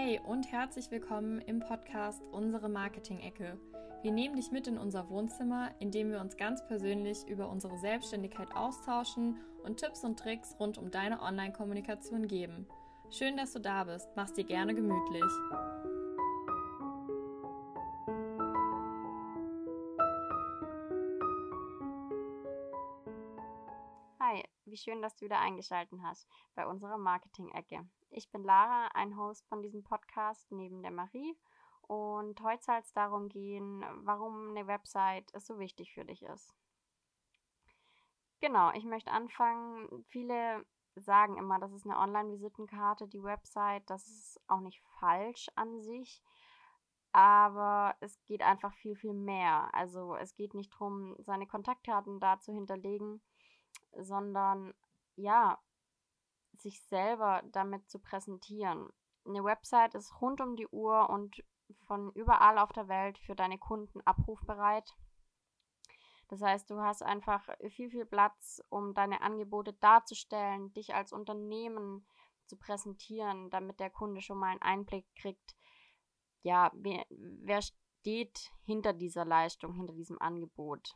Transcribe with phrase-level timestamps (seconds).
[0.00, 3.58] Hey und herzlich willkommen im Podcast Unsere Marketing-Ecke.
[4.02, 7.76] Wir nehmen dich mit in unser Wohnzimmer, in dem wir uns ganz persönlich über unsere
[7.78, 12.68] Selbstständigkeit austauschen und Tipps und Tricks rund um deine Online-Kommunikation geben.
[13.10, 14.08] Schön, dass du da bist.
[14.14, 15.24] Mach's dir gerne gemütlich.
[24.20, 27.84] Hi, wie schön, dass du wieder eingeschaltet hast bei unserer Marketing-Ecke.
[28.10, 31.36] Ich bin Lara, ein Host von diesem Podcast neben der Marie.
[31.82, 36.54] Und heute soll es darum gehen, warum eine Website so wichtig für dich ist.
[38.40, 40.04] Genau, ich möchte anfangen.
[40.08, 40.64] Viele
[40.96, 43.88] sagen immer, das ist eine Online-Visitenkarte, die Website.
[43.90, 46.22] Das ist auch nicht falsch an sich.
[47.12, 49.68] Aber es geht einfach viel, viel mehr.
[49.74, 53.20] Also es geht nicht darum, seine Kontaktdaten da zu hinterlegen,
[53.92, 54.74] sondern
[55.16, 55.58] ja,
[56.60, 58.88] sich selber damit zu präsentieren.
[59.26, 61.42] Eine Website ist rund um die Uhr und
[61.86, 64.94] von überall auf der Welt für deine Kunden abrufbereit.
[66.28, 72.06] Das heißt, du hast einfach viel, viel Platz, um deine Angebote darzustellen, dich als Unternehmen
[72.46, 75.56] zu präsentieren, damit der Kunde schon mal einen Einblick kriegt,
[76.42, 80.94] ja, wer, wer steht hinter dieser Leistung, hinter diesem Angebot.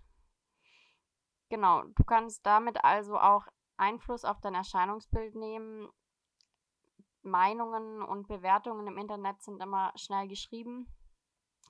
[1.48, 5.88] Genau, du kannst damit also auch Einfluss auf dein Erscheinungsbild nehmen.
[7.22, 10.88] Meinungen und Bewertungen im Internet sind immer schnell geschrieben,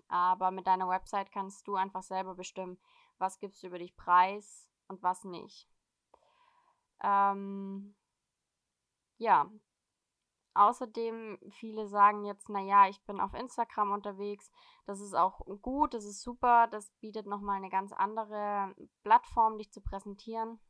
[0.08, 2.78] aber mit deiner Website kannst du einfach selber bestimmen,
[3.19, 5.69] was gibst du über dich preis und was nicht.
[7.03, 7.95] Ähm,
[9.19, 9.50] ja,
[10.55, 14.50] Außerdem, viele sagen jetzt, naja, ich bin auf Instagram unterwegs.
[14.84, 16.69] Das ist auch gut, das ist super.
[16.70, 20.61] Das bietet nochmal eine ganz andere Plattform, dich zu präsentieren.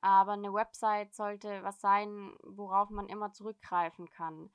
[0.00, 4.50] Aber eine Website sollte was sein, worauf man immer zurückgreifen kann.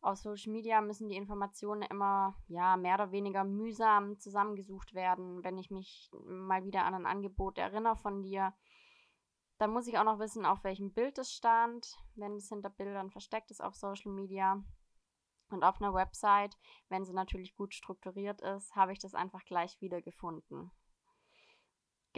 [0.00, 5.42] Auf Social Media müssen die Informationen immer ja mehr oder weniger mühsam zusammengesucht werden.
[5.42, 8.54] Wenn ich mich mal wieder an ein Angebot erinnere von dir,
[9.58, 13.10] dann muss ich auch noch wissen, auf welchem Bild es stand, wenn es hinter Bildern
[13.10, 14.62] versteckt ist auf Social Media.
[15.50, 16.56] Und auf einer Website,
[16.88, 20.70] wenn sie natürlich gut strukturiert ist, habe ich das einfach gleich wiedergefunden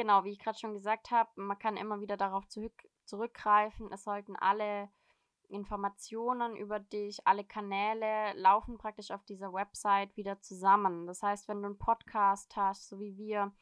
[0.00, 3.92] genau, wie ich gerade schon gesagt habe, man kann immer wieder darauf zurück, zurückgreifen.
[3.92, 4.88] Es sollten alle
[5.48, 11.06] Informationen über dich, alle Kanäle laufen praktisch auf dieser Website wieder zusammen.
[11.06, 13.52] Das heißt, wenn du einen Podcast hast, so wie wir,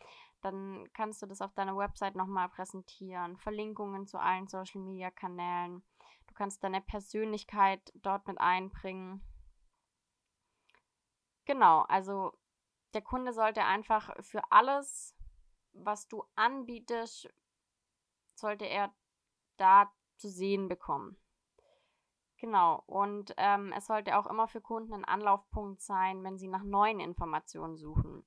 [0.40, 3.36] dann kannst du das auf deiner Website nochmal präsentieren.
[3.36, 5.82] Verlinkungen zu allen Social Media Kanälen.
[6.28, 9.24] Du kannst deine Persönlichkeit dort mit einbringen.
[11.46, 12.32] Genau, also
[12.94, 15.17] der Kunde sollte einfach für alles
[15.72, 17.28] was du anbietest,
[18.34, 18.92] sollte er
[19.56, 21.16] da zu sehen bekommen.
[22.38, 26.62] Genau, und ähm, es sollte auch immer für Kunden ein Anlaufpunkt sein, wenn sie nach
[26.62, 28.24] neuen Informationen suchen.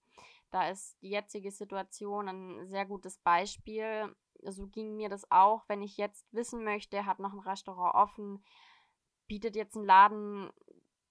[0.52, 4.14] Da ist die jetzige Situation ein sehr gutes Beispiel.
[4.44, 8.44] So ging mir das auch, wenn ich jetzt wissen möchte, hat noch ein Restaurant offen,
[9.28, 10.52] bietet jetzt ein Laden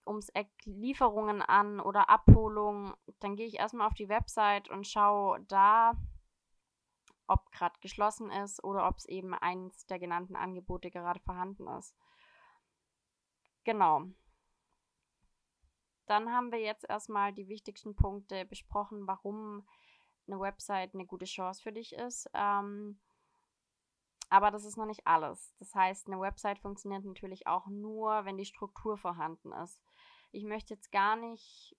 [0.07, 5.41] ums Eck Lieferungen an oder Abholung, dann gehe ich erstmal auf die Website und schaue
[5.49, 5.95] da,
[7.31, 11.95] ob gerade geschlossen ist oder ob es eben eins der genannten Angebote gerade vorhanden ist.
[13.65, 14.07] Genau.
[16.07, 19.67] Dann haben wir jetzt erstmal die wichtigsten Punkte besprochen, warum
[20.27, 22.29] eine Website eine gute Chance für dich ist.
[22.35, 22.99] Ähm,
[24.29, 25.55] aber das ist noch nicht alles.
[25.59, 29.81] Das heißt, eine Website funktioniert natürlich auch nur, wenn die Struktur vorhanden ist.
[30.33, 31.77] Ich möchte jetzt gar nicht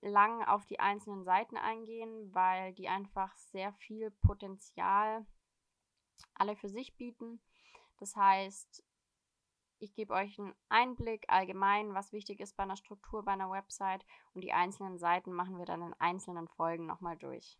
[0.00, 5.26] lang auf die einzelnen Seiten eingehen, weil die einfach sehr viel Potenzial
[6.34, 7.40] alle für sich bieten.
[7.98, 8.84] Das heißt,
[9.78, 14.04] ich gebe euch einen Einblick allgemein, was wichtig ist bei einer Struktur, bei einer Website
[14.32, 17.58] und die einzelnen Seiten machen wir dann in einzelnen Folgen nochmal durch.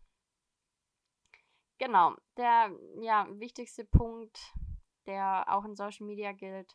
[1.79, 2.71] Genau, der
[3.01, 4.55] ja, wichtigste Punkt,
[5.05, 6.75] der auch in Social Media gilt,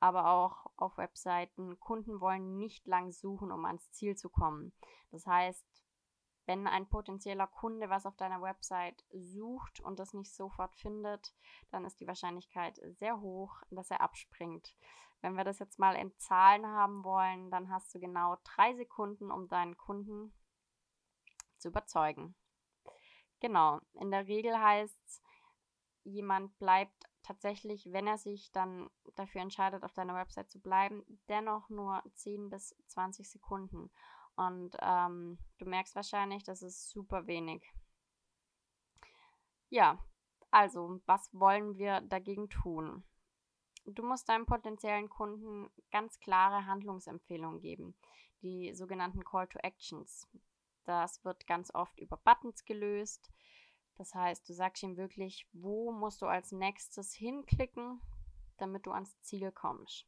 [0.00, 1.78] aber auch auf Webseiten.
[1.80, 4.72] Kunden wollen nicht lang suchen, um ans Ziel zu kommen.
[5.10, 5.66] Das heißt,
[6.46, 11.34] wenn ein potenzieller Kunde was auf deiner Website sucht und das nicht sofort findet,
[11.70, 14.76] dann ist die Wahrscheinlichkeit sehr hoch, dass er abspringt.
[15.22, 19.30] Wenn wir das jetzt mal in Zahlen haben wollen, dann hast du genau drei Sekunden,
[19.30, 20.32] um deinen Kunden
[21.58, 22.36] zu überzeugen.
[23.40, 25.22] Genau, in der Regel heißt es,
[26.04, 31.68] jemand bleibt tatsächlich, wenn er sich dann dafür entscheidet, auf deiner Website zu bleiben, dennoch
[31.68, 33.90] nur 10 bis 20 Sekunden.
[34.36, 37.62] Und ähm, du merkst wahrscheinlich, das ist super wenig.
[39.68, 39.98] Ja,
[40.50, 43.04] also, was wollen wir dagegen tun?
[43.86, 47.96] du musst deinen potenziellen Kunden ganz klare Handlungsempfehlungen geben,
[48.42, 50.28] die sogenannten Call to Actions.
[50.84, 53.30] Das wird ganz oft über Buttons gelöst.
[53.96, 58.00] Das heißt, du sagst ihm wirklich, wo musst du als nächstes hinklicken,
[58.58, 60.06] damit du ans Ziel kommst.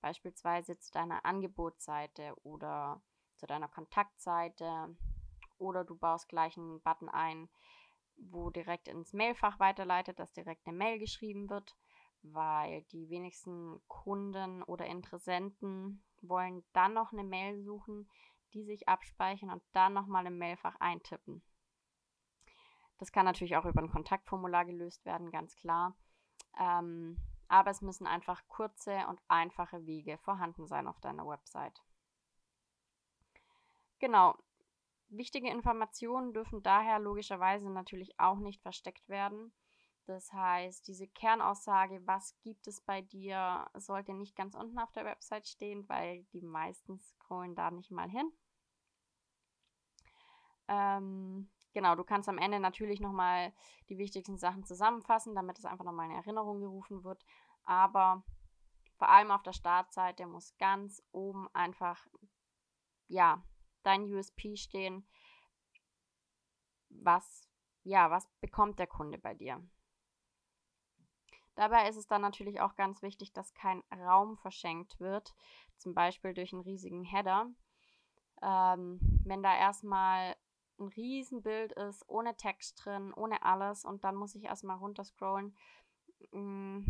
[0.00, 3.02] Beispielsweise zu deiner Angebotsseite oder
[3.36, 4.94] zu deiner Kontaktseite
[5.58, 7.48] oder du baust gleich einen Button ein,
[8.16, 11.74] wo direkt ins Mailfach weiterleitet, dass direkt eine Mail geschrieben wird,
[12.22, 18.08] weil die wenigsten Kunden oder Interessenten wollen dann noch eine Mail suchen,
[18.52, 21.42] die sich abspeichern und dann nochmal im Mailfach eintippen.
[22.98, 25.96] Das kann natürlich auch über ein Kontaktformular gelöst werden, ganz klar.
[26.58, 27.18] Ähm,
[27.48, 31.82] aber es müssen einfach kurze und einfache Wege vorhanden sein auf deiner Website.
[33.98, 34.36] Genau.
[35.08, 39.52] Wichtige Informationen dürfen daher logischerweise natürlich auch nicht versteckt werden.
[40.06, 45.04] Das heißt, diese Kernaussage, was gibt es bei dir, sollte nicht ganz unten auf der
[45.04, 48.30] Website stehen, weil die meisten scrollen da nicht mal hin.
[50.68, 53.52] Ähm, genau, du kannst am Ende natürlich nochmal
[53.88, 57.24] die wichtigsten Sachen zusammenfassen, damit es einfach nochmal in Erinnerung gerufen wird.
[57.64, 58.22] Aber
[58.96, 62.06] vor allem auf der Startseite muss ganz oben einfach,
[63.08, 63.42] ja,
[63.82, 65.06] dein USP stehen.
[66.88, 67.46] Was,
[67.82, 69.62] ja, was bekommt der Kunde bei dir?
[71.56, 75.34] Dabei ist es dann natürlich auch ganz wichtig, dass kein Raum verschenkt wird,
[75.76, 77.48] zum Beispiel durch einen riesigen Header.
[78.42, 80.36] Ähm, wenn da erstmal
[80.78, 85.56] ein Riesenbild ist, ohne Text drin, ohne alles und dann muss ich erstmal runterscrollen.
[86.32, 86.80] Mm,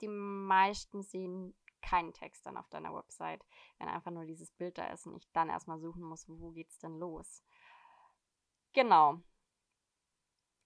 [0.00, 3.44] die meisten sehen keinen Text dann auf deiner Website,
[3.78, 6.78] wenn einfach nur dieses Bild da ist und ich dann erstmal suchen muss, wo geht's
[6.78, 7.42] denn los.
[8.72, 9.20] Genau.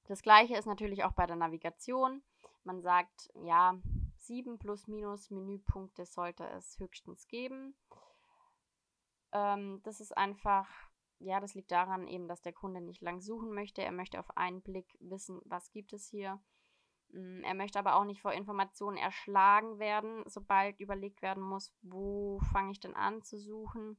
[0.05, 2.23] Das gleiche ist natürlich auch bei der Navigation.
[2.65, 3.79] Man sagt, ja,
[4.17, 7.75] sieben plus minus Menüpunkte sollte es höchstens geben.
[9.33, 10.69] Ähm, das ist einfach
[11.23, 13.83] ja, das liegt daran eben, dass der Kunde nicht lang suchen möchte.
[13.83, 16.41] Er möchte auf einen Blick wissen, was gibt es hier.
[17.13, 22.41] Mm, er möchte aber auch nicht vor Informationen erschlagen werden, sobald überlegt werden muss, wo
[22.53, 23.99] fange ich denn an zu suchen,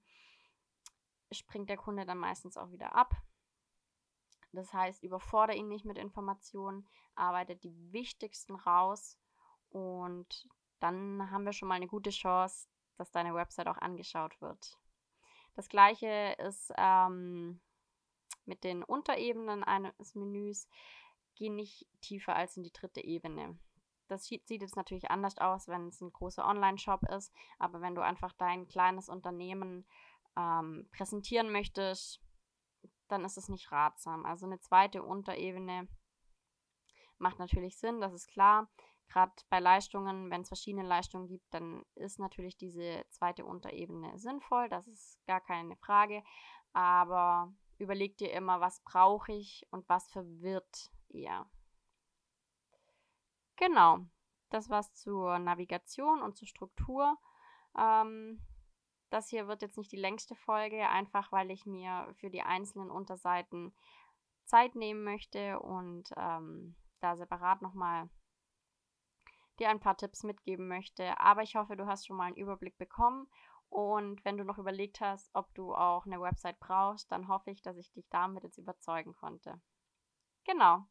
[1.32, 3.16] springt der Kunde dann meistens auch wieder ab.
[4.52, 9.18] Das heißt, überfordere ihn nicht mit Informationen, arbeite die wichtigsten raus
[9.70, 10.48] und
[10.80, 12.68] dann haben wir schon mal eine gute Chance,
[12.98, 14.78] dass deine Website auch angeschaut wird.
[15.56, 17.62] Das gleiche ist ähm,
[18.46, 20.68] mit den Unterebenen eines Menüs.
[21.36, 23.58] Geh nicht tiefer als in die dritte Ebene.
[24.08, 28.02] Das sieht jetzt natürlich anders aus, wenn es ein großer Online-Shop ist, aber wenn du
[28.02, 29.88] einfach dein kleines Unternehmen
[30.38, 32.22] ähm, präsentieren möchtest,
[33.08, 34.26] dann ist es nicht ratsam.
[34.26, 35.88] Also eine zweite Unterebene
[37.18, 38.70] macht natürlich Sinn, das ist klar.
[39.10, 44.70] Gerade bei Leistungen, wenn es verschiedene Leistungen gibt, dann ist natürlich diese zweite Unterebene sinnvoll,
[44.70, 46.24] das ist gar keine Frage.
[46.74, 51.46] Aber überleg dir immer, was brauche ich und was verwirrt eher.
[53.56, 54.00] Genau,
[54.50, 57.18] das war's zur Navigation und zur Struktur.
[57.78, 58.42] Ähm,
[59.10, 62.90] das hier wird jetzt nicht die längste Folge, einfach weil ich mir für die einzelnen
[62.90, 63.76] Unterseiten
[64.46, 68.10] Zeit nehmen möchte und ähm, da separat nochmal
[69.60, 71.20] dir ein paar Tipps mitgeben möchte.
[71.20, 73.28] Aber ich hoffe, du hast schon mal einen Überblick bekommen.
[73.70, 77.62] Und wenn du noch überlegt hast, ob du auch eine Website brauchst, dann hoffe ich,
[77.62, 79.60] dass ich dich damit jetzt überzeugen konnte.
[80.46, 80.86] Genau.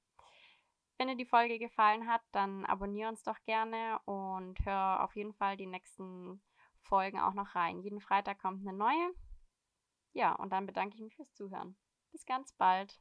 [0.99, 5.35] Wenn dir die Folge gefallen hat, dann abonniere uns doch gerne und hör auf jeden
[5.35, 6.43] Fall die nächsten
[6.81, 7.81] Folgen auch noch rein.
[7.81, 9.15] Jeden Freitag kommt eine neue.
[10.13, 11.77] Ja, und dann bedanke ich mich fürs Zuhören.
[12.11, 12.99] Bis ganz bald.